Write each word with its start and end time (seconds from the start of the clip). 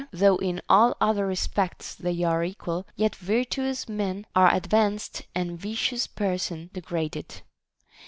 21 0.17 0.19
though 0.19 0.35
in 0.37 0.59
all 0.67 0.97
other 0.99 1.27
respects 1.27 1.93
they 1.93 2.23
are 2.23 2.43
equal, 2.43 2.87
yet 2.95 3.15
virtuous 3.17 3.87
men 3.87 4.25
are 4.35 4.51
advanced 4.51 5.21
and 5.35 5.59
vicious 5.59 6.07
persons 6.07 6.71
degraded. 6.73 7.43